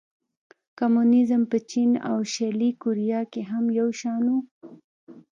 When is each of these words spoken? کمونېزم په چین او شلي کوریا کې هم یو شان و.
کمونېزم 0.79 1.41
په 1.51 1.57
چین 1.69 1.91
او 2.09 2.17
شلي 2.33 2.69
کوریا 2.81 3.21
کې 3.31 3.41
هم 3.51 3.65
یو 3.79 3.89
شان 3.99 4.23
و. 4.29 4.35